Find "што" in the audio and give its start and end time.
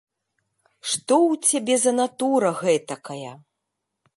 0.93-1.15